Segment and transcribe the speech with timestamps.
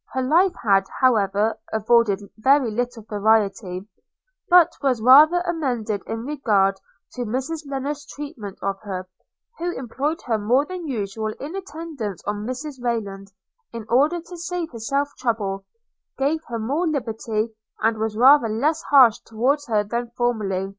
[0.14, 3.86] –Her life had, however, afforded very little variety,
[4.48, 6.80] but was rather amended in regard
[7.12, 9.06] to Mrs Lennard's treatment of her,
[9.58, 13.32] who employed her more than usual in attendance on Mrs Rayland,
[13.74, 15.66] in order to save herself trouble,
[16.16, 20.74] gave her more liberty, and was rather less harsh towards her than formerly.